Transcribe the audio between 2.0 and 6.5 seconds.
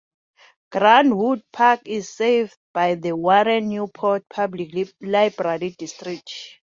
served by the Warren-Newport Public Library District.